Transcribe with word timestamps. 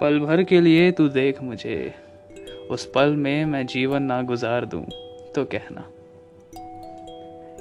पल 0.00 0.18
भर 0.20 0.42
के 0.42 0.60
लिए 0.60 0.90
तू 0.92 1.08
देख 1.08 1.42
मुझे। 1.42 1.94
उस 2.70 2.84
पल 2.94 3.16
में 3.16 3.44
मैं 3.44 3.66
जीवन 3.66 4.02
ना 4.02 4.20
गुजार 4.22 4.64
दूँ 4.64 4.84
तो 5.34 5.44
कहना। 5.44 5.84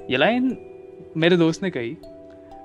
ये 0.10 0.18
लाइन 0.18 0.58
मेरे 1.18 1.38
दोस्त 1.38 1.64
ने 1.64 1.70
कही 1.70 1.98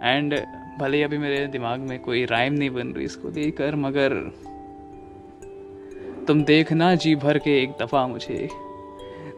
एंड 0.02 0.34
भले 0.78 1.02
अभी 1.02 1.18
मेरे 1.18 1.46
दिमाग 1.46 1.80
में 1.80 1.98
कोई 1.98 2.24
राइम 2.24 2.52
नहीं 2.52 2.70
बन 2.70 2.88
रही 2.88 3.04
इसको 3.04 3.28
लेकर 3.28 3.74
मगर 3.76 4.14
तुम 6.26 6.42
देखना 6.44 6.94
जी 6.94 7.14
भर 7.16 7.38
के 7.38 7.62
एक 7.62 7.70
दफ़ा 7.80 8.06
मुझे। 8.06 8.48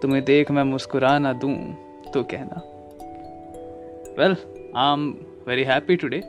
तुम्हें 0.03 0.25
देख 0.25 0.51
मैं 0.51 0.63
मुस्कुरा 0.65 1.19
ना 1.19 1.33
दूँ 1.33 1.57
तो 2.15 2.23
कहना। 2.25 2.63
Well 4.19 4.37
I 4.77 4.93
am 4.93 5.11
very 5.49 5.65
happy 5.65 5.97
today 5.97 6.23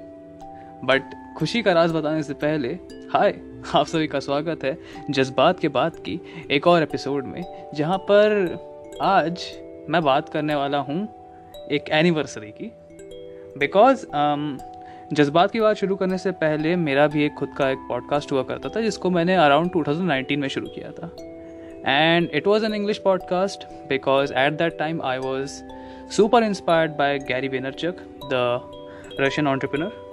but 0.84 1.14
खुशी 1.38 1.62
का 1.62 1.74
राज 1.74 1.92
बताने 1.92 2.24
से 2.24 2.34
पहले 2.34 2.68
हाय 3.14 3.32
आप 3.62 3.86
सभी 3.86 4.08
का 4.08 4.20
स्वागत 4.20 4.63
है 4.63 4.77
जज्बात 5.09 5.59
के 5.59 5.67
बाद 5.67 5.95
की 5.95 6.20
एक 6.52 6.67
और 6.67 6.84
एपिसोड 6.84 7.26
में 7.26 7.72
जहाँ 7.76 7.98
पर 7.98 8.31
आज 9.02 9.45
मैं 9.90 10.02
बात 10.03 10.30
करने 10.30 10.55
वाला 10.55 10.77
हूँ 10.77 11.08
एक 11.72 11.89
एनिवर्सरी 11.89 12.52
की। 12.52 12.72
बिकॉज़ 13.58 14.05
um, 14.05 14.59
जज्बात 15.13 15.52
की 15.52 15.59
बात 15.59 15.76
शुरू 15.76 15.95
करने 15.95 16.17
से 16.17 16.31
पहले 16.31 16.76
मेरा 16.76 17.08
भी 17.08 17.26
एक 17.26 17.34
खुद 17.34 17.50
का 17.58 17.70
एक 17.70 17.77
पॉडकास्ट 17.89 18.31
हुआ 18.31 18.44
करता 18.44 18.70
था 18.70 18.81
जिसको 18.81 19.09
मैंने 19.09 19.36
अराउंड 19.36 19.72
2019 19.72 20.38
में 20.38 20.48
शुरू 20.48 20.67
किया 20.67 20.91
था। 20.91 21.16
And 21.88 22.30
it 22.34 22.48
was 22.48 22.66
an 22.66 22.73
English 22.73 22.98
podcast 22.98 23.64
because 23.89 24.34
at 24.34 24.53
that 24.53 24.78
time 24.78 25.02
I 25.02 25.17
was 25.17 25.62
super 26.12 26.44
inspired 26.44 26.91
by 26.91 27.20
Gary 27.20 27.50
Vaynerchuk 27.50 27.94
the 28.34 28.62
Russian 29.22 29.48
entrepreneur 29.48 30.12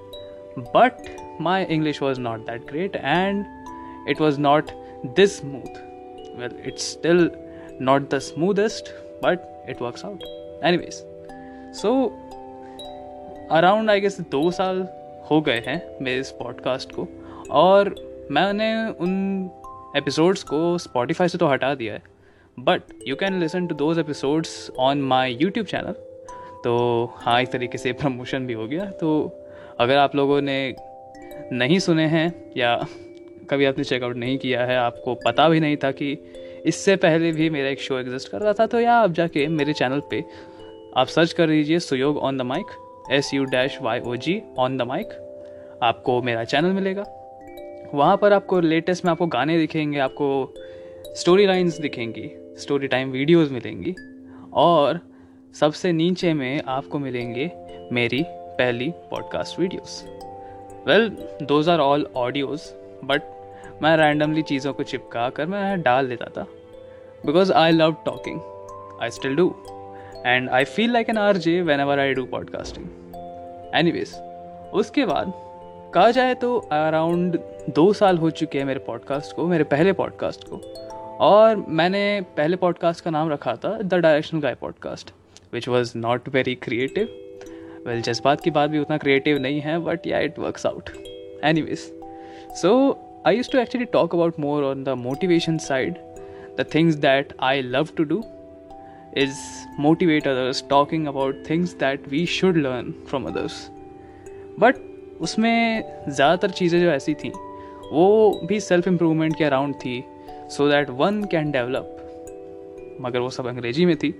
but 0.74 0.92
my 1.40 1.58
english 1.76 2.00
was 2.00 2.18
not 2.18 2.46
that 2.46 2.66
great 2.66 2.96
and 3.14 3.44
it 4.06 4.20
was 4.20 4.38
not 4.38 4.72
this 5.16 5.36
smooth. 5.36 5.76
Well, 6.38 6.56
it's 6.64 6.84
still 6.84 7.30
not 7.80 8.08
the 8.10 8.20
smoothest, 8.20 8.92
but 9.22 9.46
it 9.68 9.80
works 9.80 10.04
out. 10.04 10.26
Anyways, 10.64 11.02
so 11.82 12.10
around 13.50 13.90
I 13.90 14.00
guess 14.00 14.20
दो 14.20 14.50
साल 14.50 14.88
हो 15.30 15.40
गए 15.40 15.62
हैं 15.66 15.96
मेरे 16.02 16.20
इस 16.20 16.30
podcast 16.30 16.92
को 16.92 17.08
और 17.50 17.94
मैंने 18.30 18.88
उन 19.00 19.50
एपिसोड्स 19.96 20.42
को 20.42 20.78
स्पॉटिफाई 20.78 21.28
से 21.28 21.38
तो 21.38 21.46
हटा 21.46 21.74
दिया 21.74 21.94
है 21.94 22.02
but 22.58 22.82
you 23.08 23.16
can 23.16 23.40
listen 23.40 23.66
to 23.66 23.74
those 23.74 23.98
episodes 23.98 24.70
on 24.78 25.02
my 25.02 25.38
YouTube 25.40 25.66
channel 25.66 25.92
तो 26.64 27.04
हाँ 27.16 27.42
एक 27.42 27.48
तरीके 27.48 27.78
से 27.78 27.92
प्रमोशन 27.92 28.46
भी 28.46 28.52
हो 28.52 28.66
गया। 28.66 28.84
तो 28.84 29.32
अगर 29.80 29.96
आप 29.96 30.16
लोगों 30.16 30.40
ने 30.42 30.76
नहीं 31.52 31.78
सुने 31.78 32.06
हैं 32.06 32.52
या 32.56 32.86
कभी 33.50 33.64
आपने 33.64 33.84
चेकआउट 33.84 34.16
नहीं 34.16 34.38
किया 34.38 34.64
है, 34.64 34.76
आपको 34.76 35.14
पता 35.14 35.48
भी 35.48 35.60
नहीं 35.60 35.76
था 35.76 35.90
कि 35.90 36.18
इससे 36.66 36.96
पहले 36.96 37.32
भी 37.32 37.50
मेरा 37.50 37.68
एक 37.68 37.80
शो 37.80 37.98
एग्जिस्ट 37.98 38.28
कर 38.28 38.40
रहा 38.40 38.52
था 38.52 38.66
तो 38.66 38.80
या 38.80 38.94
आप 38.94 39.12
जाके 39.12 39.46
मेरे 39.46 39.72
चैनल 39.72 40.02
पे 40.10 40.24
आप 40.96 41.06
सर्च 41.06 41.32
कर 41.32 41.48
लीजिए 41.48 41.78
Suyog 41.78 42.18
on 42.18 42.38
the 42.38 42.42
mic 42.42 42.64
S 43.12 43.34
U 43.34 43.44
dash 43.44 43.78
Y 43.82 44.00
O 44.00 44.16
G 44.16 44.42
on 44.58 44.76
the 44.76 44.82
mic 44.82 45.08
आपको 45.82 46.22
मेरा 46.22 46.44
चैनल 46.44 46.68
मिलेगा। 46.68 47.04
वहाँ 47.94 48.16
पर 48.16 48.32
आपको 48.32 48.60
लेटेस्ट 48.60 49.04
में 49.04 49.12
आपको 49.12 49.26
गाने 49.26 49.58
दिखेंगे, 49.58 49.98
आपको 49.98 50.54
स्टोरी 51.06 51.46
लाइन्स 51.46 51.78
दिखेंगी 51.78 52.30
स्टोरी 52.58 52.86
टाइम 52.86 53.10
वीडियोज़ 53.10 53.52
मिलेंगी 53.52 53.94
और 54.52 55.00
सबसे 55.54 55.92
नीचे 55.92 56.34
में 56.34 56.62
आपको 56.68 56.98
मिलेंगे 56.98 57.50
मेरी 57.92 58.24
पहली 58.28 58.92
podcast 59.10 59.60
videos 59.60 60.17
well 60.86 61.08
those 61.42 61.68
are 61.68 61.78
all 61.78 62.06
audios 62.16 62.60
but 63.04 63.22
मैं 63.82 63.96
रैंडमली 63.96 64.42
चीज़ों 64.42 64.72
को 64.72 64.82
चिपका 64.82 65.28
कर 65.30 65.46
मैं 65.46 65.82
डाल 65.82 66.08
देता 66.08 66.26
था। 66.26 66.46
Because 67.26 67.52
I 67.52 67.72
love 67.72 67.96
talking 68.04 68.40
I 69.02 69.10
still 69.10 69.36
do 69.36 69.54
and 70.26 70.48
I 70.50 70.64
feel 70.64 70.92
like 70.92 71.10
an 71.10 71.18
R 71.18 71.36
J 71.36 71.60
whenever 71.80 71.98
I 71.98 72.14
do 72.14 72.24
podcasting 72.24 72.86
anyways 73.90 74.14
उसके 74.74 75.04
बाद, 75.06 75.32
कहा 75.94 76.10
जाए 76.10 76.34
तो 76.34 76.56
अराउंड 76.72 77.38
दो 77.70 77.92
साल 77.92 78.18
हो 78.18 78.30
चुके 78.30 78.58
हैं 78.58 78.64
मेरे 78.64 78.80
पॉडकास्ट 78.80 79.36
को, 79.36 79.46
मेरे 79.46 79.64
पहले 79.64 79.92
पॉडकास्ट 79.92 80.44
को। 80.44 80.56
और 81.20 81.56
मैंने 81.68 82.20
पहले 82.36 82.56
पॉडकास्ट 82.56 83.04
का 83.04 83.10
नाम 83.10 83.30
रखा 83.30 83.56
था 83.56 83.78
the 83.82 83.94
directional 83.94 84.40
guy 84.40 84.54
podcast 84.54 85.10
which 85.52 85.68
was 85.68 85.92
not 85.98 86.28
very 86.28 86.54
creative 86.54 87.08
well 87.88 88.02
जज्बात 88.02 88.40
की 88.40 88.50
बात 88.50 88.70
भी 88.70 88.78
उतना 88.78 88.96
क्रिएटिव 88.98 89.38
नहीं 89.38 89.60
है 89.60 89.78
but 89.78 90.06
yeah 90.06 90.18
it 90.18 90.38
works 90.38 90.66
out 90.66 90.90
anyways 91.62 91.78
so 92.62 92.98
I 93.26 93.36
used 93.36 93.50
to 93.50 93.58
actually 93.58 93.84
talk 93.84 94.14
about 94.14 94.40
more 94.40 94.64
on 94.64 94.84
the 94.84 94.88
motivation 94.88 95.58
side 95.58 95.94
the 96.60 96.66
things 96.74 96.94
that 96.94 97.32
I 97.40 97.62
love 97.62 97.88
to 97.96 98.04
do 98.04 98.24
is 99.16 99.34
motivate 99.78 100.28
others 100.28 100.64
talking 100.70 101.06
about 101.06 101.42
things 101.50 101.74
that 101.74 102.08
we 102.08 102.26
should 102.26 102.56
learn 102.56 102.92
from 103.08 103.24
others 103.24 103.70
but 104.58 104.74
उसमें 105.20 105.84
ज़्यादातर 106.08 106.50
चीज़ें 106.50 106.80
जो 106.80 106.90
ऐसी 106.90 107.14
थी, 107.14 107.28
वो 107.92 108.40
भी 108.44 108.60
self 108.60 108.88
improvement 108.88 109.36
के 109.36 109.44
around 109.44 109.74
थी 109.74 110.04
so 110.30 110.68
that 110.68 110.90
one 110.90 111.24
can 111.24 111.50
develop 111.50 111.94
मगर 113.00 113.18
वो 113.18 113.30
सब 113.30 113.46
अंग्रेज़ी 113.46 113.86
में 113.86 113.96
थी 113.96 114.14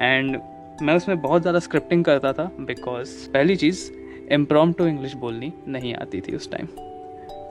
एंड 0.00 0.40
मैं 0.82 0.94
उसमें 0.96 1.20
बहुत 1.20 1.42
ज़्यादा 1.42 1.58
स्क्रिप्टिंग 1.58 2.04
करता 2.04 2.32
था 2.32 2.44
बिकॉज़ 2.60 3.30
पहली 3.30 3.56
चीज़ 3.56 3.90
इम्प्रॉम 4.32 4.72
टू 4.72 4.86
इंग्लिश 4.86 5.14
बोलनी 5.14 5.52
नहीं 5.68 5.94
आती 5.94 6.20
थी 6.20 6.36
उस 6.36 6.50
टाइम 6.50 6.66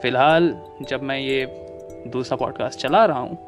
फ़िलहाल, 0.02 0.60
जब 0.82 1.02
मैं 1.02 1.18
ये 1.18 1.46
दूसरा 2.06 2.36
पॉडकास्ट 2.36 2.78
चला 2.78 3.04
रहा 3.04 3.18
हूँ 3.18 3.38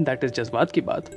दैट 0.00 0.24
इज़ 0.24 0.32
जज्बात 0.32 0.70
की 0.70 0.80
बात, 0.80 1.10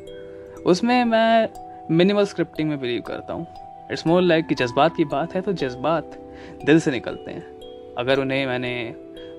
उसमें 0.66 1.04
मैं 1.04 1.50
मिनिमल 1.92 2.26
स्क्रिप्टिंग 2.26 2.70
में 2.70 2.82
बिलीव 2.82 3.02
करता 3.02 3.34
हूँ. 3.34 3.48
इट्स 3.92 4.08
मोर 4.08 4.22
लाइक 4.22 4.48
कि 4.48 4.56
जज्बात 4.56 4.96
की 4.96 5.06
बात 5.06 5.36
है 5.36 5.42
तो 5.42 5.54
जज्बात 5.54 6.18
दिल 6.66 6.80
से 6.80 6.92
निकलते 6.92 7.32
हैं. 7.32 7.44
अगर 7.98 8.20
उन्हें 8.20 8.46
मैंने 8.48 8.96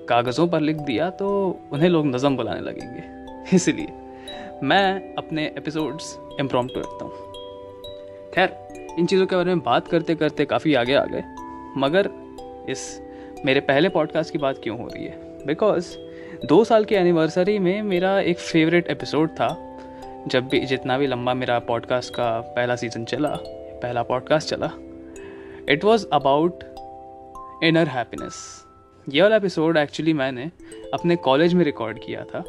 कागज़ों 0.09 0.47
पर 0.47 0.59
लिख 0.59 0.77
दिया 0.77 1.09
तो 1.09 1.59
उन्हें 1.71 1.89
लोग 1.89 2.05
नज़म 2.05 2.37
बुलाने 2.37 2.61
लगेंगे. 2.61 3.03
इसलिए, 3.55 3.87
मैं 4.63 5.15
अपने 5.15 5.45
एपिसोड्स 5.57 6.19
इम्प्रॉम 6.39 6.67
रखता 6.77 7.05
हूँ. 7.05 7.34
खैर, 8.35 8.67
इन 8.99 9.05
चीज़ों 9.05 9.25
के 9.25 9.35
बारे 9.35 9.47
में 9.47 9.59
बात 9.59 9.87
करते 9.87 10.15
करते 10.15 10.45
काफ़ी 10.45 10.73
आगे 10.73 10.93
आ 10.93 11.05
गए। 11.05 11.23
मगर 11.77 12.09
इस 12.69 13.01
मेरे 13.45 13.59
पहले 13.59 13.89
पॉडकास्ट 13.89 14.31
की 14.31 14.37
बात 14.37 14.59
क्यों 14.63 14.79
हो 14.79 14.87
रही 14.87 15.05
है? 15.05 15.45
बिकॉज़ 15.45 15.97
दो 16.45 16.63
साल 16.63 16.85
की 16.85 16.95
एनिवर्सरी 16.95 17.59
में 17.59 17.81
मेरा 17.81 18.19
एक 18.19 18.37
फेवरेट 18.37 18.87
एपिसोड 18.87 19.29
था। 19.29 19.79
जब 20.27 20.47
भी, 20.47 20.59
जितना 20.59 20.97
भी 20.97 21.07
लंबा 21.07 21.33
मेरा 21.33 21.59
पॉडकास्ट 21.59 22.13
का 22.13 22.41
पहला 22.41 22.75
सीज़न 22.75 23.05
चला, 23.05 23.37
पहला 23.81 24.03
पॉडकास्ट 24.03 24.49
चला 24.49 24.71
it 25.69 25.83
was 25.83 26.07
about 26.13 26.63
inner 27.63 27.87
happiness 27.87 28.65
ये 29.09 29.21
वाला 29.21 29.35
एपिसोड 29.35 29.77
एक्चुअली 29.77 30.13
मैंने 30.13 30.51
अपने 30.93 31.15
कॉलेज 31.15 31.53
में 31.53 31.65
रिकॉर्ड 31.65 31.99
किया 32.05 32.23
था। 32.23 32.43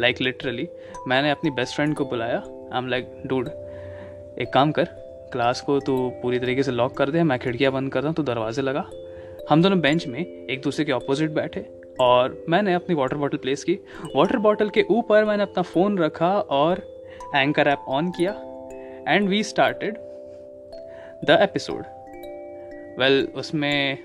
लाइक 0.00 0.16
like 0.16 0.20
लिटरली 0.20 0.68
मैंने 1.08 1.30
अपनी 1.30 1.50
बेस्ट 1.50 1.74
फ्रेंड 1.74 1.94
को 1.94 2.04
बुलाया। 2.04 2.38
आई 2.72 2.78
एम 2.78 2.88
लाइक 2.88 3.22
डूड 3.26 3.48
एक 4.38 4.50
काम 4.54 4.72
कर 4.72 4.99
क्लास 5.32 5.60
को 5.60 5.78
तो 5.80 5.96
पूरी 6.22 6.38
तरीके 6.38 6.62
से 6.62 6.72
लॉक 6.72 6.96
कर 6.96 7.10
दे, 7.10 7.22
मैं 7.22 7.38
खिड़कियाँ 7.38 7.72
बंद 7.72 7.92
कर 7.92 8.00
रहा 8.00 8.08
हूँ 8.08 8.14
तो 8.16 8.22
दरवाजे 8.24 8.62
लगा। 8.62 8.88
हम 9.50 9.62
दोनों 9.62 9.80
बेंच 9.80 10.06
में 10.06 10.18
एक 10.20 10.60
दूसरे 10.62 10.84
के 10.84 10.92
ऑपोजिट 10.92 11.30
बैठे 11.30 11.60
और 12.00 12.44
मैंने 12.48 12.74
अपनी 12.74 12.94
वाटर 12.94 13.16
बॉटल 13.16 13.36
प्लेस 13.36 13.64
की। 13.64 13.78
वाटर 14.16 14.38
बॉटल 14.38 14.68
के 14.68 14.84
ऊपर 14.90 15.24
मैंने 15.24 15.42
अपना 15.42 15.62
फ़ोन 15.64 15.98
रखा 15.98 16.30
और 16.30 16.82
एंकर 17.36 17.68
ऐप 17.68 17.84
ऑन 17.88 18.10
किया 18.10 18.32
and 19.08 19.28
we 19.28 19.42
started 19.44 19.98
the 21.24 21.38
episode 21.42 21.84
well 23.00 23.26
उसमें 23.34 23.98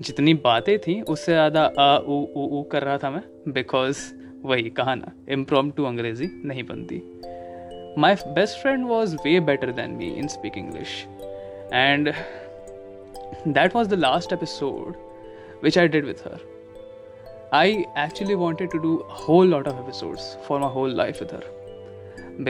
जितनी 0.00 0.34
बातें 0.36 0.78
थी, 0.78 1.00
उससे 1.02 1.32
ज़्यादा 1.32 1.64
अ 1.64 1.98
ऊ 1.98 2.22
उ 2.26 2.46
उ 2.50 2.62
कर 2.72 2.82
रहा 2.82 2.98
था 2.98 3.10
मैं 3.10 3.22
बिकॉज़ 3.48 3.98
वही 4.44 4.70
कहा 4.70 4.94
ना 4.94 5.12
इम्प्रोम 5.30 5.70
टू 5.70 5.84
अंग्रेज़ी 5.84 6.28
नहीं 6.44 6.62
बनती। 6.64 7.02
My 7.96 8.14
best 8.36 8.60
friend 8.60 8.86
was 8.86 9.16
way 9.24 9.38
better 9.38 9.72
than 9.72 9.96
me 9.96 10.08
in 10.18 10.28
speak 10.28 10.56
english 10.56 11.06
and 11.72 12.14
that 13.46 13.72
was 13.72 13.88
the 13.88 13.96
last 13.96 14.34
episode 14.36 14.98
which 15.60 15.78
i 15.78 15.86
did 15.86 16.04
with 16.04 16.20
her 16.20 16.38
i 17.52 17.86
actually 17.94 18.36
wanted 18.42 18.70
to 18.70 18.80
do 18.82 18.92
a 19.00 19.14
whole 19.22 19.46
lot 19.46 19.66
of 19.66 19.78
episodes 19.84 20.36
for 20.46 20.60
my 20.60 20.68
whole 20.76 20.94
life 21.02 21.20
with 21.20 21.30
her 21.30 21.44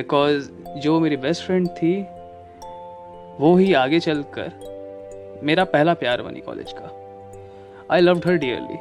because 0.01 0.51
जो 0.85 0.99
मेरी 1.01 1.17
best 1.17 1.43
friend 1.47 1.69
थी 1.79 1.95
वो 3.41 3.55
ही 3.57 3.73
आगे 3.85 4.01
चलकर 4.01 5.41
मेरा 5.45 5.65
पहला 5.77 5.95
प्यार 6.03 6.23
बनी 6.23 6.41
कॉलेज 6.49 6.75
का 6.79 6.91
आई 7.95 8.01
लव्ड 8.01 8.27
हर 8.27 8.37
डियरली 8.45 8.79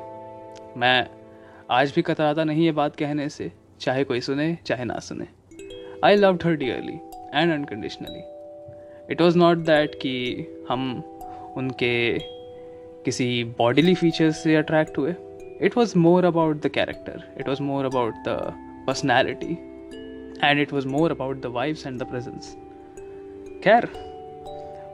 मैं 0.80 0.98
आज 1.80 1.92
भी 1.96 2.02
कतराता 2.10 2.44
नहीं 2.44 2.66
ये 2.66 2.72
बात 2.82 2.96
कहने 2.96 3.30
से 3.30 3.52
चाहे 3.82 4.04
कोई 4.12 4.22
सुने 4.28 4.58
चाहे 4.66 4.86
ना 4.86 5.00
सुने 5.10 5.28
I 6.04 6.16
loved 6.16 6.44
her 6.44 6.56
dearly 6.56 7.00
and 7.34 7.54
unconditionally 7.54 8.24
it 9.12 9.22
was 9.22 9.38
not 9.38 9.58
that 9.58 9.96
कि 9.96 10.14
हम 10.70 11.04
उनके 11.58 12.20
किसी 13.06 13.44
बॉडीली 13.44 13.96
फीचर्स 13.96 14.44
से 14.44 14.56
अट्रैक्ट 14.56 14.98
हुए. 14.98 15.16
It 15.62 15.78
was 15.78 15.98
more 15.98 16.26
about 16.26 16.62
the 16.62 16.68
character 16.68 17.24
it 17.40 17.48
was 17.48 17.62
more 17.62 17.86
about 17.86 18.14
the 18.14 18.54
personality 18.88 19.52
and 20.44 20.60
it 20.60 20.74
was 20.74 20.88
more 20.88 21.12
about 21.12 21.42
the 21.42 21.46
vibes 21.46 21.88
and 21.88 22.04
the 22.04 22.06
presence. 22.06 22.46
खैर, 23.64 23.88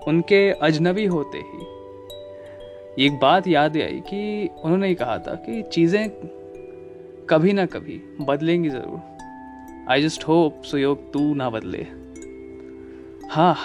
उनके 0.08 0.52
अजनबी 0.52 1.06
होते 1.06 1.38
ही 1.38 3.06
एक 3.06 3.20
बात 3.20 3.48
याद 3.48 3.78
आई 3.78 4.00
कि 4.00 4.50
उन्होंने 4.64 4.94
कहा 4.96 5.18
था 5.18 5.36
कि 5.36 5.62
चीज़ें 5.64 6.10
कभी 7.30 7.54
ना 7.54 7.66
कभी 7.66 8.02
बदलेंगी 8.22 8.70
ज़रूर। 8.70 9.11
आई 9.90 10.02
जस्ट 10.02 10.24
होप 10.24 10.62
सुयोग 10.64 11.12
तू 11.14 11.34
ना 11.34 11.50
बदले। 11.50 11.86
हाँ 13.30 13.56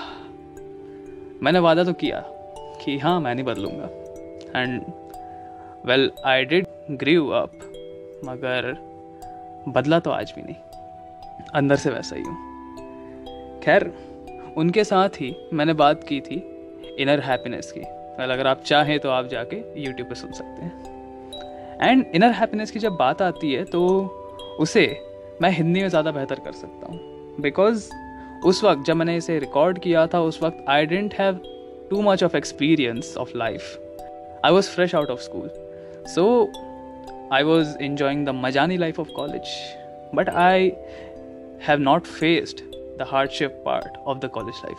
मैंने 1.42 1.58
वादा 1.58 1.84
तो 1.84 1.92
किया 1.92 2.22
कि 2.84 2.98
हाँ 2.98 3.20
मैं 3.20 3.34
नहीं 3.34 3.44
बदलूँगा। 3.44 3.88
And 4.60 4.82
well 5.86 6.10
I 6.26 6.44
did 6.44 6.66
grew 6.90 7.30
up 7.30 7.52
मगर 8.24 8.72
बदला 9.68 9.98
तो 9.98 10.10
आज 10.10 10.32
भी 10.36 10.42
नहीं। 10.42 10.54
अंदर 11.54 11.76
से 11.76 11.90
वैसा 11.90 12.16
ही 12.16 12.22
हूँ। 12.22 13.60
खैर, 13.60 13.92
उनके 14.56 14.84
साथ 14.84 15.20
ही 15.20 15.34
मैंने 15.52 15.72
बात 15.74 16.04
की 16.04 16.20
थी 16.20 16.36
इनर 16.98 17.20
हैप्पीनेस 17.20 17.72
की। 17.72 17.80
वेल 18.20 18.30
अगर 18.30 18.46
आप 18.46 18.62
चाहें 18.62 18.98
तो 19.00 19.10
आप 19.10 19.26
जाके 19.26 19.56
यूट्यूब 19.82 20.08
पर 20.08 20.14
सुन 20.14 20.32
सकते 20.32 20.64
हैं। 20.64 20.94
एंड 21.82 22.04
इनर 22.14 22.32
हैप्पीनेस 22.32 22.70
की 22.70 22.78
जब 22.78 22.92
बात 22.92 23.22
आती 23.22 23.52
है 23.52 23.64
तो 23.64 23.86
उसे 24.60 24.86
मैं 25.42 25.50
हिंदी 25.50 25.80
में 25.80 25.88
ज़्यादा 25.88 26.10
बेहतर 26.10 26.40
कर 26.40 26.52
सकता 26.52 26.86
हूँ। 26.86 27.40
बिकॉज़ 27.40 27.90
उस 28.44 28.64
वक्त 28.64 28.84
जब 28.86 28.96
मैंने 28.96 29.16
इसे 29.16 29.38
रिकॉर्ड 29.38 29.78
किया 29.78 30.06
था, 30.06 30.20
उस 30.20 30.42
वक्त 30.42 30.64
I 30.68 30.86
didn't 30.86 31.14
have 31.14 31.40
too 31.90 32.02
much 32.02 32.24
of 32.24 32.36
experience 32.36 33.16
of 33.16 33.36
life 33.36 33.78
I 34.44 34.52
was 34.52 34.70
fresh 34.70 34.94
out 34.94 35.10
of 35.10 35.20
school 35.20 35.50
so 36.14 36.52
I 37.32 37.42
was 37.42 37.76
enjoying 37.78 38.24
the 38.26 38.28
मजानी 38.28 38.76
life 38.76 39.00
of 39.00 39.08
college 39.08 39.42
but 40.14 40.28
I 40.28 40.72
have 41.68 41.80
not 41.80 42.02
faced 42.02 42.60
the 42.98 43.06
hardship 43.08 43.62
part 43.66 43.96
of 43.98 44.18
the 44.18 44.24
college 44.24 44.54
life 44.64 44.78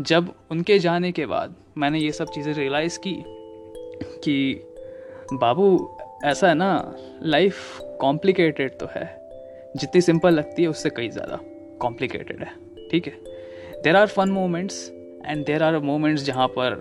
जब 0.00 0.34
उनके 0.50 0.78
जाने 0.78 1.12
के 1.12 1.26
बाद 1.26 1.54
मैंने 1.78 1.98
ये 1.98 2.12
सब 2.12 2.30
चीज़ें 2.30 2.54
realise 2.54 2.98
की 2.98 3.24
कि, 4.24 4.60
बाबू, 5.32 5.96
ऐसा 6.24 6.48
है 6.48 6.54
ना 6.54 6.94
लाइफ 7.22 7.78
कॉम्प्लिकेटेड 8.00 8.78
तो 8.78 8.86
है. 8.90 9.19
जितनी 9.76 10.00
सिंपल 10.00 10.34
लगती 10.34 10.62
है 10.62 10.68
उससे 10.68 10.90
कई 10.90 11.08
ज़्यादा 11.08 11.38
कॉम्प्लिकेटेड 11.80 12.42
है। 12.42 12.52
ठीक 12.90 13.06
है? 13.06 13.12
There 13.82 13.96
are 13.96 14.06
fun 14.06 14.30
moments 14.30 14.90
and 15.26 15.44
there 15.46 15.62
are 15.62 15.78
moments 15.80 16.24
जहाँ 16.24 16.46
पर 16.48 16.78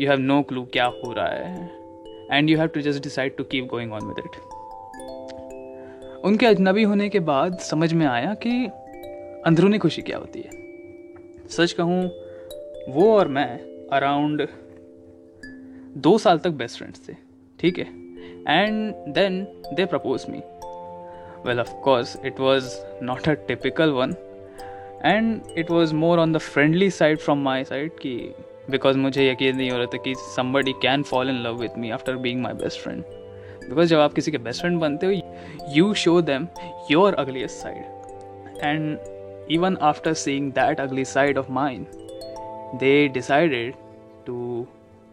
यू 0.00 0.08
हैव 0.10 0.18
नो 0.20 0.40
क्लू 0.42 0.64
क्या 0.72 0.84
हो 0.84 1.12
रहा 1.12 1.28
है 1.28 1.70
and 2.32 2.50
you 2.50 2.58
have 2.58 2.68
to 2.68 2.80
just 2.80 3.02
decide 3.02 3.36
to 3.36 3.44
keep 3.44 3.66
going 3.66 3.92
on 3.92 4.06
with 4.06 4.18
it 4.18 4.40
उनके 6.24 6.46
अजनबी 6.46 6.82
होने 6.82 7.08
के 7.08 7.20
बाद 7.20 7.58
समझ 7.60 7.92
में 7.92 8.06
आया 8.06 8.34
कि 8.42 8.50
अंदरूनी 9.46 9.78
खुशी 9.78 10.02
क्या 10.02 10.18
होती 10.18 10.40
है। 10.40 10.50
सच 11.48 11.72
कहूँ, 11.72 12.02
वो 12.88 13.12
और 13.12 13.28
मैं 13.28 13.48
अराउंड 13.88 14.46
दो 15.96 16.16
साल 16.18 16.38
तक 16.38 16.50
बेस्ट 16.52 16.78
फ्रेंड्स 16.78 17.08
थे। 17.08 17.12
ठीक 17.58 17.78
है? 17.78 17.84
And 18.48 18.94
then 19.14 19.42
they 19.74 19.84
propose 19.86 20.24
me 20.28 20.40
well, 21.46 21.60
of 21.60 21.70
course, 21.80 22.16
it 22.24 22.38
was 22.38 22.80
not 23.00 23.26
a 23.28 23.36
typical 23.36 23.94
one. 23.94 24.16
And 25.02 25.42
it 25.54 25.70
was 25.70 25.92
more 25.92 26.18
on 26.18 26.32
the 26.32 26.40
friendly 26.40 26.90
side 26.90 27.20
from 27.20 27.42
my 27.42 27.62
side 27.62 27.98
कि 28.02 28.14
बिकॉज़ 28.70 28.96
मुझे 28.98 29.28
यकीन 29.30 29.56
नहीं 29.56 29.70
हो 29.70 29.76
रहा 29.78 29.86
था 29.86 29.98
कि 30.04 30.14
somebody 30.34 30.72
can 30.82 31.02
fall 31.10 31.28
in 31.30 31.36
love 31.42 31.60
with 31.60 31.76
me 31.78 31.90
after 31.96 32.16
being 32.24 32.40
my 32.42 32.52
best 32.62 32.80
friend 32.80 33.02
because 33.68 33.88
जब 33.88 33.98
आप 33.98 34.14
किसी 34.14 34.30
के 34.30 34.38
बेस्ट 34.46 34.60
फ्रेंड 34.60 34.78
बनते 34.80 35.06
हो 35.06 35.12
you 35.74 35.92
show 36.04 36.20
them 36.30 36.46
your 36.90 37.14
ugliest 37.14 37.56
side 37.56 38.64
and 38.64 38.98
even 39.52 39.76
after 39.90 40.14
seeing 40.24 40.50
that 40.52 40.80
ugly 40.80 41.04
side 41.04 41.38
of 41.38 41.52
mind 41.52 41.86
they 42.80 42.96
decided 43.14 43.74
to 44.26 44.66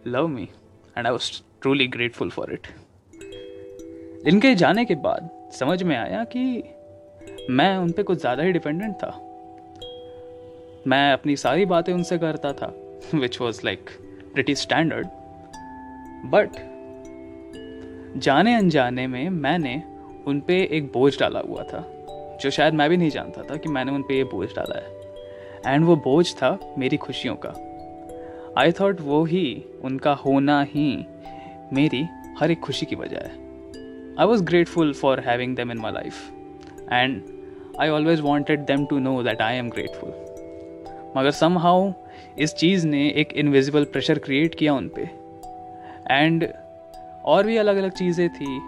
love 0.07 0.27
me 0.27 0.49
and 0.97 1.05
I 1.05 1.11
was 1.11 1.31
truly 1.61 1.87
grateful 1.97 2.29
for 2.29 2.53
it 2.53 2.67
इनके 4.27 4.55
जाने 4.55 4.85
के 4.85 4.95
बाद 4.95 5.29
समझ 5.53 5.81
में 5.83 5.95
आया 5.95 6.23
कि 6.25 6.63
मैं 7.49 7.75
उन 7.77 7.91
पर 7.91 8.03
कुछ 8.03 8.19
ज़्यादा 8.19 8.43
ही 8.43 8.51
डिपेंडेंट 8.51 8.95
था। 8.95 9.11
मैं 10.87 11.11
अपनी 11.13 11.35
सारी 11.35 11.65
बातें 11.65 11.93
उनसे 11.93 12.17
करता 12.17 12.53
था 12.53 12.73
which 13.13 13.39
was 13.41 13.61
like 13.65 13.89
pretty 14.33 14.55
standard 14.55 15.07
but 16.31 16.49
जाने 18.17 18.55
अनजाने 18.55 19.05
में 19.07 19.29
मैंने 19.29 19.81
उन 20.27 20.39
पे 20.39 20.61
एक 20.71 20.91
बोझ 20.93 21.19
डाला 21.19 21.39
हुआ 21.39 21.63
था, 21.63 21.83
जो 22.41 22.49
शायद 22.49 22.73
मैं 22.73 22.89
भी 22.89 22.97
नहीं 22.97 23.09
जानता 23.09 23.43
था 23.43 23.55
कि 23.57 23.69
मैंने 23.69 23.91
उन 23.91 24.01
पे 24.01 24.17
ये 24.17 24.23
बोझ 24.23 24.49
डाला 24.55 24.79
है। 24.79 25.73
एंड 25.73 25.85
वो 25.85 25.95
बोझ 25.95 26.33
था 26.33 26.57
मेरी 26.77 26.97
खुशियों 26.97 27.35
का। 27.45 27.53
आई 28.57 28.71
थॉट 28.71 29.01
वो 29.01 29.23
ही 29.25 29.63
उनका 29.83 30.13
होना 30.15 30.61
ही 30.69 30.89
मेरी 31.73 32.05
हर 32.39 32.51
एक 32.51 32.59
खुशी 32.59 32.85
की 32.85 32.95
वजह 32.95 33.17
है। 33.17 33.42
I 34.19 34.25
was 34.25 34.41
grateful 34.41 34.93
for 34.93 35.11
having 35.27 35.53
them 35.55 35.71
in 35.71 35.79
my 35.83 35.91
life, 35.93 36.17
and 36.91 37.21
I 37.79 37.87
always 37.89 38.19
wanted 38.21 38.67
them 38.67 38.81
to 38.87 38.99
know 38.99 39.23
that 39.27 39.39
I 39.41 39.53
am 39.61 39.69
grateful. 39.69 40.11
मगर 41.17 41.31
somehow 41.31 41.93
इस 42.39 42.53
चीज़ 42.53 42.87
ने 42.87 43.09
एक 43.09 43.33
इनविजिबल 43.33 43.83
प्रेशर 43.83 44.19
क्रिएट 44.19 44.55
किया 44.55 44.73
उन 44.73 44.87
पर 44.87 45.09
एंड 46.11 46.47
और 47.25 47.45
भी 47.45 47.57
अलग 47.57 47.77
अलग 47.77 47.91
चीज़ें 47.91 48.29
थी। 48.29 48.59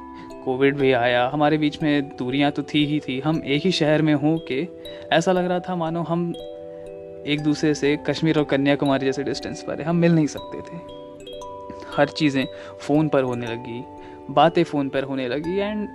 कोविड 0.46 0.78
भी 0.78 0.92
आया। 0.92 1.30
हमारे 1.34 1.58
बीच 1.58 1.82
में 1.84 2.10
दूरियाँ 2.10 2.52
तो 2.52 2.64
थी 2.64 2.86
ही 2.86 3.00
थी। 3.00 3.20
हम 3.20 3.42
एक 3.46 3.62
ही 3.66 3.72
शहर 3.72 4.02
में 4.02 4.14
हों 4.14 4.38
के 4.52 4.68
ऐसा 5.12 5.32
लग 5.32 5.46
रहा 5.46 5.60
था 5.60 5.76
मानो 5.76 6.02
हम 6.02 6.34
एक 7.28 7.42
दूसरे 7.44 7.74
से 7.74 7.98
कश्मीर 7.98 8.40
और 8.40 8.44
कन्याकुमारी 8.44 9.06
जैसे 9.06 9.24
डिस्टेंस 9.24 9.64
पर 9.64 9.80
है। 9.80 9.84
हम 9.84 9.96
मिल 9.96 10.16
नहीं 10.16 10.28
सकते 10.28 10.62
थे। 10.62 10.80
हर 11.98 12.08
चीज़ें 12.08 12.46
फ़ोन 12.80 13.10
पर 13.10 13.24
होने 13.24 13.46
लगी। 13.46 13.84
बातें 14.30 14.64
फ़ोन 14.64 14.90
पर 14.90 15.04
होने 15.04 15.28
लगी 15.28 15.58
एंड 15.58 15.90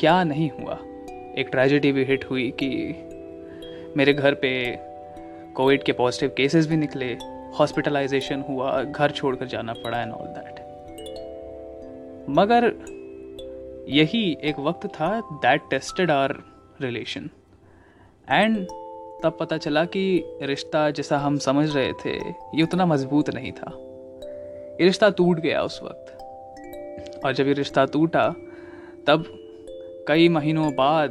क्या 0.00 0.24
नहीं 0.24 0.50
हुआ? 0.50 0.74
एक 1.38 1.48
ट्रेजेडी 1.50 1.92
भी 1.92 2.04
हिट 2.04 2.24
हुई 2.24 2.50
कि 2.62 2.68
मेरे 3.96 4.12
घर 4.12 4.34
पे 4.34 4.78
कोविड 5.52 5.82
के 5.82 5.92
पॉजिटिव 5.92 6.34
केसेस 6.36 6.66
भी 6.66 6.76
निकले 6.76 7.06
हॉस्पिटलाइजेशन 7.58 8.44
हुआ, 8.48 8.82
घर 8.82 9.10
छोड़कर 9.10 9.46
जाना 9.46 9.72
पड़ा 9.72 10.00
एंड 10.00 10.12
ऑल 10.12 10.26
दैट 10.26 10.66
मगर 12.30 12.64
यही 13.88 14.38
एक 14.44 14.58
वक्त 14.58 14.86
था 14.86 15.20
that 15.20 15.60
tested 15.70 16.10
our 16.10 16.36
relation 16.80 17.30
and 18.30 18.66
तब 19.22 19.36
पता 19.40 19.56
चला 19.56 19.84
कि 19.84 20.24
रिश्ता 20.42 20.90
जैसा 20.90 21.18
हम 21.18 21.38
समझ 21.38 21.76
रहे 21.76 21.92
थे, 21.92 22.16
ये 22.54 22.62
उतना 22.62 22.86
मज़बूत 22.86 23.30
नहीं 23.30 23.52
था. 23.52 23.72
ये 24.80 24.84
रिश्ता 24.84 25.10
टूट 25.10 25.40
गया 25.40 25.62
उस 25.62 25.80
वक्त. 25.84 26.17
और 27.24 27.32
जब 27.32 27.46
ये 27.46 27.52
रिश्ता 27.52 27.84
टूटा, 27.84 28.34
तब 29.06 29.24
कई 30.08 30.28
महीनों 30.28 30.74
बाद 30.74 31.10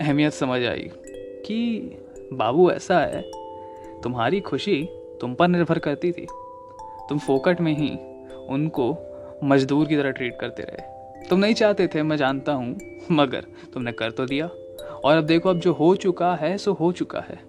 अहमियत 0.00 0.32
समझ 0.32 0.64
आई 0.64 0.90
कि 1.46 1.80
बाबू 2.32 2.70
ऐसा 2.70 3.00
है, 3.00 3.22
तुम्हारी 4.02 4.40
खुशी 4.40 4.88
तुम 5.20 5.34
पर 5.34 5.48
निर्भर 5.48 5.78
करती 5.78 6.12
थी। 6.12 6.26
तुम 7.08 7.18
फोकट 7.18 7.60
में 7.60 7.76
ही 7.76 7.98
उनको 8.48 8.98
मजदूर 9.44 9.86
की 9.86 9.96
तरह 9.96 10.10
ट्रीट 10.10 10.38
करते 10.40 10.62
रहे। 10.62 11.00
तुम 11.28 11.38
नहीं 11.38 11.54
चाहते 11.54 11.86
थे, 11.86 12.02
मैं 12.02 12.16
जानता 12.16 12.52
हूँ, 12.52 12.78
मगर 13.10 13.46
तुमने 13.74 13.92
कर 13.92 14.10
तो 14.10 14.26
दिया। 14.26 14.46
और 15.04 15.16
अब 15.16 15.24
देखो, 15.24 15.48
अब 15.48 15.58
जो 15.58 15.72
हो 15.72 15.94
चुका 15.94 16.34
है, 16.34 16.58
सो 16.58 16.72
हो 16.72 16.92
चुका 16.92 17.20
है। 17.20 17.40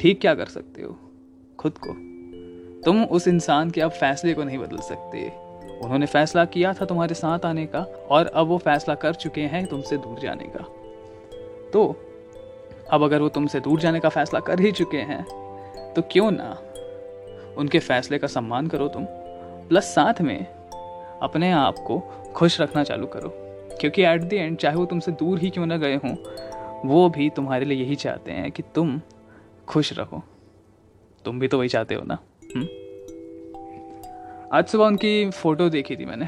ठीक 0.00 0.20
क्या 0.20 0.34
कर 0.34 0.46
सकते 0.46 0.82
हो? 0.82 0.98
खुद 1.58 1.72
को। 1.86 1.94
तुम 2.82 3.04
उस 3.04 3.28
इंसान 3.28 3.70
के 3.70 3.80
अब 3.80 3.90
फैसले 3.90 4.34
को 4.34 4.44
नहीं 4.44 4.58
बदल 4.58 4.76
सकते। 4.76 5.47
उन्होंने 5.82 6.06
फैसला 6.06 6.44
किया 6.44 6.72
था 6.72 6.84
तुम्हारे 6.84 7.14
साथ 7.14 7.44
आने 7.46 7.66
का, 7.66 7.80
और 7.80 8.26
अब 8.26 8.46
वो 8.46 8.58
फैसला 8.58 8.94
कर 8.94 9.14
चुके 9.14 9.40
हैं 9.42 9.66
तुमसे 9.66 9.96
दूर 9.96 10.18
जाने 10.18 10.48
का। 10.48 10.64
तो 11.72 11.84
अब 12.90 13.02
अगर 13.02 13.22
वो 13.22 13.28
तुमसे 13.28 13.60
दूर 13.60 13.80
जाने 13.80 14.00
का 14.00 14.08
फैसला 14.08 14.40
कर 14.40 14.60
ही 14.60 14.72
चुके 14.72 14.98
हैं 14.98 15.22
तो 15.94 16.02
क्यों 16.02 16.30
ना 16.30 16.50
उनके 17.58 17.78
फैसले 17.78 18.18
का 18.18 18.26
सम्मान 18.26 18.66
करो 18.66 18.88
तुम 18.88 19.04
प्लस 19.68 19.84
साथ 19.94 20.20
में 20.20 20.46
अपने 21.22 21.50
आप 21.52 21.78
को 21.78 21.98
खुश 22.36 22.60
रखना 22.60 22.84
चालू 22.84 23.06
करो। 23.06 23.32
क्योंकि 23.80 24.02
एट 24.02 24.22
द 24.22 24.32
एंड 24.32 24.56
चाहे 24.56 24.76
वो 24.76 24.84
तुमसे 24.86 25.12
दूर 25.12 25.38
ही 25.38 25.50
क्यों 25.50 25.66
ना 25.66 25.76
गए 25.76 25.94
हों, 25.94 26.14
वो 26.84 27.08
भी 27.08 27.28
तुम्हारे 27.30 27.64
लिए 27.64 27.84
यही 27.84 27.94
चाहते 27.96 28.32
हैं 28.32 28.50
कि 28.52 28.62
तुम 28.74 29.00
खुश 29.68 29.92
रहो। 29.92 30.22
तुम 31.24 31.40
भी 31.40 31.48
तो 31.48 31.58
वही 31.58 31.68
चाहते 31.68 31.94
हो 31.94 32.02
ना 32.04 32.18
हुँ? 32.56 32.64
आज 34.52 34.66
सुबह 34.66 34.84
उनकी 34.84 35.30
फ़ोटो 35.30 35.68
देखी 35.68 35.96
थी 35.96 36.04
मैंने। 36.04 36.24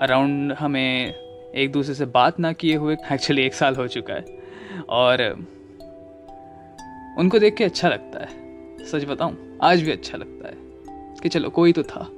अराउंड 0.00 0.52
हमें 0.52 1.14
एक 1.54 1.72
दूसरे 1.72 1.94
से 1.94 2.06
बात 2.06 2.40
ना 2.40 2.52
किए 2.52 2.76
हुए 2.76 2.96
एक्चुअली 3.12 3.42
एक 3.42 3.54
साल 3.54 3.74
हो 3.74 3.88
चुका 3.88 4.14
है। 4.14 4.24
और 4.88 5.32
उनको 7.18 7.38
देख 7.38 7.54
के 7.54 7.64
अच्छा 7.64 7.88
लगता 7.88 8.18
है। 8.18 8.28
सच 8.84 9.04
बताऊँ, 9.04 9.58
आज 9.62 9.82
भी 9.82 9.90
अच्छा 9.90 10.18
लगता 10.18 10.48
है 10.48 10.54
कि 11.22 11.28
चलो, 11.28 11.50
कोई 11.50 11.72
तो 11.72 11.82
था, 11.82 12.08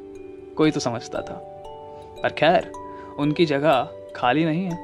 कोई 0.56 0.70
तो 0.70 0.80
समझता 0.80 1.22
था। 1.22 1.62
पर 2.22 2.28
खैर, 2.28 2.72
उनकी 3.18 3.46
जगह 3.46 3.90
खाली 4.16 4.44
नहीं 4.44 4.64
है। 4.64 4.78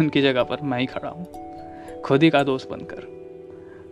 उनकी 0.00 0.22
जगह 0.22 0.42
पर 0.42 0.60
मैं 0.62 0.78
ही 0.78 0.86
खड़ा 0.86 1.08
हूँ। 1.08 1.26
खुद 2.00 2.22
ही 2.22 2.30
का 2.30 2.42
दोस्त 2.42 2.70
बनकर, 2.70 3.02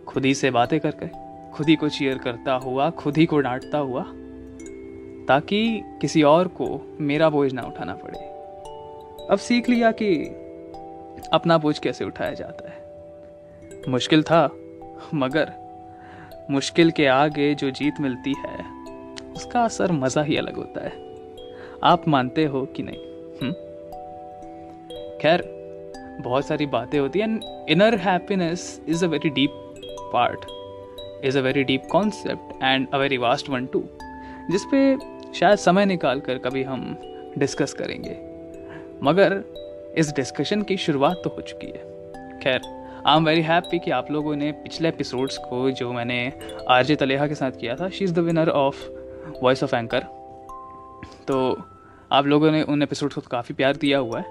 खुद 0.07 0.25
ही 0.25 0.33
से 0.33 0.51
बातें 0.51 0.79
करके, 0.79 1.07
खुद 1.51 1.69
ही 1.69 1.75
को 1.75 1.89
चीयर 1.89 2.17
करता 2.17 2.53
हुआ, 2.53 2.89
खुद 2.89 3.17
ही 3.17 3.25
को 3.25 3.39
डांटता 3.39 3.77
हुआ 3.77 4.05
ताकि 5.27 5.83
किसी 6.01 6.23
और 6.23 6.47
को 6.47 6.97
मेरा 7.01 7.29
बोझ 7.29 7.53
ना 7.53 7.61
उठाना 7.61 7.93
पड़े। 7.93 8.19
अब 9.31 9.37
सीख 9.37 9.69
लिया 9.69 9.91
कि 9.91 10.15
अपना 11.33 11.57
बोझ 11.57 11.79
कैसे 11.79 12.05
उठाया 12.05 12.31
जाता 12.31 12.69
है। 12.69 12.87
मुश्किल 13.89 14.23
था, 14.23 14.49
मगर 15.13 15.53
मुश्किल 16.51 16.91
के 16.91 17.05
आगे 17.05 17.55
जो 17.55 17.69
जीत 17.69 17.93
मिलती 18.01 18.33
है, 18.37 18.83
उसका 19.33 19.63
असर 19.63 19.91
मज़ा 19.91 20.21
ही 20.23 20.37
अलग 20.37 20.55
होता 20.55 20.83
है। 20.83 20.91
आप 21.83 22.07
मानते 22.07 22.45
हो 22.45 22.65
कि 22.65 22.83
नहीं 22.83 22.97
हम्म? 23.41 23.51
खैर, 25.21 25.57
बहुत 26.21 26.45
सारी 26.45 26.65
बातें 26.65 26.99
होती 26.99 27.19
हैं। 27.19 27.65
Inner 27.65 27.95
happiness 27.95 28.81
is 28.87 29.05
a 29.05 29.07
very 29.07 29.29
deep 29.29 29.51
part 30.13 30.45
is 31.25 31.37
a 31.37 31.41
very 31.41 31.63
deep 31.63 31.83
concept 31.91 32.63
and 32.63 32.87
a 32.93 32.97
very 32.97 33.17
vast 33.17 33.49
one 33.49 33.65
too 33.65 33.83
जिसपे 34.51 34.97
शायद 35.33 35.57
समय 35.57 35.85
निकाल 35.85 36.19
कर 36.19 36.37
कभी 36.37 36.63
हम 36.63 36.97
डिस्कस 37.37 37.73
करेंगे। 37.73 38.17
मगर 39.03 39.43
इस 39.97 40.13
डिस्कशन 40.15 40.61
की 40.61 40.77
शुरुआत 40.77 41.21
तो 41.23 41.29
हो 41.29 41.41
चुकी 41.41 41.67
है। 41.67 42.39
खैर 42.39 42.61
आई 43.07 43.17
एम 43.17 43.25
वेरी 43.25 43.41
हैप्पी 43.41 43.79
कि 43.79 43.91
आप 43.91 44.11
लोगों 44.11 44.35
ने 44.35 44.51
पिछले 44.51 44.89
एपिसोड्स 44.89 45.37
को 45.37 45.69
जो 45.71 45.91
मैंने 45.93 46.33
आर 46.69 46.85
जे 46.85 46.95
तलेहा 46.95 47.27
के 47.27 47.35
साथ 47.35 47.51
किया 47.51 47.75
था 47.75 47.89
she 47.89 48.05
is 48.05 48.13
the 48.13 48.19
winner 48.19 48.49
of 48.49 48.85
voice 49.43 49.63
of 49.63 49.75
anchor 49.75 50.03
तो 51.27 51.57
आप 52.11 52.25
लोगों 52.25 52.51
ने 52.51 52.61
उन 52.63 52.83
एपिसोड्स 52.83 53.15
को 53.15 53.21
काफ़ी 53.21 53.55
प्यार 53.55 53.75
दिया 53.75 53.97
हुआ 53.99 54.19
है। 54.19 54.25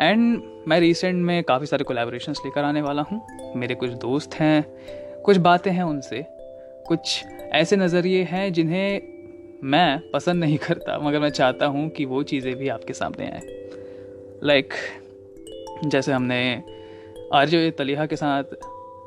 एंड 0.00 0.42
मैं 0.68 0.80
रिसेंट 0.80 1.16
में 1.16 1.42
काफ़ी 1.44 1.66
सारे 1.66 1.84
कोलेबोरेशंस 1.84 2.40
लेकर 2.44 2.64
आने 2.64 2.82
वाला 2.82 3.02
हूँ। 3.02 3.20
मेरे 3.56 3.74
कुछ 3.74 3.90
दोस्त 3.90 4.34
हैं, 4.34 4.64
कुछ 5.22 5.36
बातें 5.36 5.70
हैं 5.72 5.82
उनसे, 5.82 6.24
कुछ 6.86 7.24
ऐसे 7.52 7.76
नज़रिए 7.76 8.22
हैं 8.22 8.52
जिन्हें 8.52 9.00
मैं 9.64 10.10
पसंद 10.10 10.44
नहीं 10.44 10.58
करता 10.58 10.98
मगर 10.98 11.20
मैं 11.20 11.30
चाहता 11.30 11.66
हूँ 11.66 11.88
कि 11.88 12.04
वो 12.04 12.22
चीज़ें 12.22 12.54
भी 12.56 12.68
आपके 12.68 12.92
सामने 12.92 13.26
आए। 13.26 13.40
लाइक 14.44 14.72
like, 14.72 15.88
जैसे 15.88 16.12
हमने 16.12 16.62
आर्ज 17.32 17.54
तलीहा 17.78 18.06
के 18.06 18.16
साथ 18.16 18.42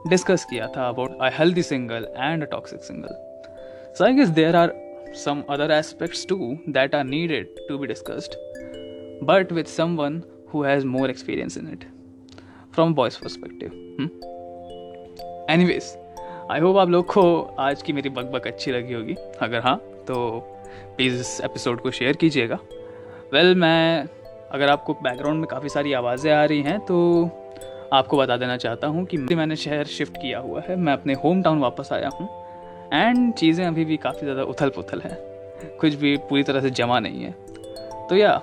डिस्कस 0.07 0.45
किया 0.45 0.67
था 0.67 0.87
about 0.89 1.17
I 1.21 1.29
healthy 1.33 1.63
single 1.63 2.07
and 2.17 2.43
a 2.43 2.45
toxic 2.45 2.79
single 2.79 3.15
so 3.97 4.05
I 4.05 4.13
guess 4.13 4.29
there 4.29 4.55
are 4.55 4.73
some 5.15 5.43
other 5.49 5.71
aspects 5.71 6.25
to 6.27 6.57
that 6.69 6.95
are 6.95 7.03
needed 7.03 7.55
to 7.67 7.77
be 7.77 7.87
discussed 7.87 8.35
but 9.23 9.51
with 9.51 9.63
someone 9.97 10.21
who 10.53 10.63
has 10.63 10.85
more 10.85 11.09
experience 11.09 11.57
in 11.57 11.67
it 11.73 11.83
from 12.73 12.93
boys 12.93 13.19
perspective 13.21 13.71
anyways 15.65 15.97
I 16.51 16.59
hope 16.59 16.77
आप 16.77 16.89
लोग 16.89 17.05
को 17.13 17.41
आज 17.59 17.81
की 17.81 17.93
मेरी 17.93 18.09
बकबक 18.09 18.47
अच्छी 18.47 18.71
लगी 18.71 18.93
होगी। 18.93 19.15
अगर 19.41 19.59
हाँ 19.59 19.81
तो 20.07 20.39
प्लीज़ 20.95 21.19
इस 21.19 21.39
एपिसोड 21.41 21.81
को 21.81 21.91
शेयर 21.91 22.15
कीजिएगा। 22.15 22.59
वेल 23.33 23.45
well, 23.45 23.57
मैं 23.57 24.07
अगर 24.51 24.69
आपको 24.69 24.93
बैकग्राउंड 24.93 25.39
में 25.39 25.47
काफ़ी 25.47 25.69
सारी 25.69 25.93
आवाज़ें 25.93 26.31
आ 26.33 26.43
रही 26.45 26.61
हैं 26.61 26.79
तो 26.79 26.97
आपको 27.93 28.17
बता 28.17 28.37
देना 28.37 28.57
चाहता 28.57 28.87
हूँ 28.87 29.05
कि 29.05 29.17
मैंने 29.17 29.55
शहर 29.55 29.85
शिफ्ट 29.87 30.17
किया 30.17 30.39
हुआ 30.39 30.61
है। 30.61 30.75
मैं 30.75 30.93
अपने 30.93 31.13
होम 31.13 31.41
टाउन 31.43 31.59
वापस 31.59 31.89
आया 31.93 32.09
हूँ। 32.09 32.29
एंड 32.93 33.33
चीज़ें 33.33 33.65
अभी 33.65 33.85
भी 33.85 33.97
काफ़ी 33.97 34.21
ज़्यादा 34.21 34.43
उथल 34.43 34.69
पुथल 34.69 35.01
है। 35.01 35.17
कुछ 35.79 35.93
भी 35.93 36.15
पूरी 36.29 36.43
तरह 36.43 36.61
से 36.61 36.69
जमा 36.69 36.99
नहीं 36.99 37.23
है। 37.23 37.31
तो 38.09 38.15
या 38.15 38.41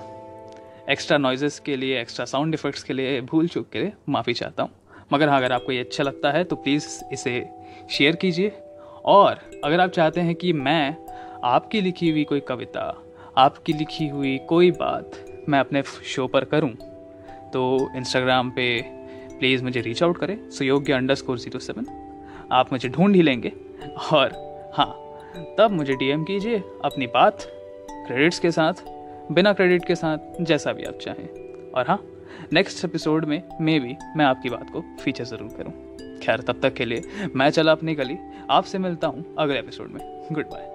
एक्स्ट्रा 0.90 1.18
नॉइजेस 1.18 1.58
के 1.58 1.76
लिए 1.76 2.00
एक्स्ट्रा 2.00 2.24
साउंड 2.24 2.54
इफेक्ट्स 2.54 2.82
के 2.82 2.92
लिए 2.92 3.20
भूल 3.20 3.48
चूक 3.48 3.68
के 3.72 3.78
लिए 3.78 3.92
माफ़ी 4.08 4.34
चाहता 4.34 4.62
हूँ। 4.62 4.70
मगर 5.12 5.28
हाँ 5.28 5.38
अगर 5.38 5.52
आपको 5.52 5.72
ये 5.72 5.80
अच्छा 5.80 6.04
लगता 6.04 6.30
है 6.30 6.44
तो 6.44 6.56
प्लीज़ 6.56 6.88
इसे 7.12 7.44
शेयर 7.90 8.16
कीजिए। 8.16 8.52
और 9.04 9.38
अगर 9.64 9.80
आप 9.80 9.90
चाहते 9.90 10.20
हैं 10.20 10.34
कि 10.34 10.52
मैं 10.52 10.96
आपकी 11.44 11.80
लिखी 11.80 12.10
हुई 12.10 12.24
कोई 12.24 12.40
कविता, 12.40 12.82
आपकी 13.36 13.72
लिखी 13.72 14.06
हुई 14.08 14.36
कोई 14.38 14.70
बात 14.70 15.24
मैं 15.48 15.60
अपने 15.60 15.82
शो 15.82 16.26
पर 16.26 16.44
करूँ? 16.44 16.70
तो 17.52 17.88
इंस्टाग्राम 17.96 18.50
पे 18.50 18.80
प्लीज़ 19.38 19.62
मुझे 19.64 19.80
रीच 19.80 20.02
आउट 20.02 20.18
करें 20.18 20.50
सुयोग्य 20.50 20.92
अंडर 20.92 21.14
स्कोर 21.14 21.38
ज़ीरो 21.38 21.58
सेवन 21.58 21.86
आप 22.52 22.72
मुझे 22.72 22.88
ढूंढ 22.88 23.14
ही 23.16 23.22
लेंगे। 23.22 23.52
और 24.12 24.32
हाँ 24.76 24.92
तब 25.58 25.70
मुझे 25.70 25.94
डीएम 25.94 26.24
कीजिए 26.24 26.58
अपनी 26.84 27.06
बात 27.06 27.46
क्रेडिट्स 28.06 28.38
के 28.38 28.50
साथ, 28.50 28.82
बिना 29.32 29.52
क्रेडिट 29.52 29.84
के 29.84 29.94
साथ, 29.94 30.18
जैसा 30.40 30.72
भी 30.72 30.84
आप 30.84 30.98
चाहें। 31.02 31.70
और 31.70 31.86
हाँ 31.88 32.02
नेक्स्ट 32.52 32.84
एपिसोड 32.84 33.24
में 33.24 33.42
मे 33.60 33.78
भी, 33.80 33.96
मैं 34.16 34.24
आपकी 34.24 34.50
बात 34.50 34.70
को 34.70 34.84
फीचर 35.02 35.24
ज़रूर 35.24 35.48
करूँ। 35.56 36.18
खैर, 36.20 36.40
तब 36.40 36.60
तक 36.62 36.74
के 36.74 36.84
लिए 36.84 37.28
मैं 37.36 37.50
चला 37.50 37.72
अपनी 37.72 37.94
गली। 37.94 38.18
आपसे 38.50 38.78
मिलता 38.78 39.08
हूँ 39.08 39.24
अगले 39.38 39.58
एपिसोड 39.58 39.90
में। 39.90 40.28
Good 40.32 40.46
bye 40.46 40.69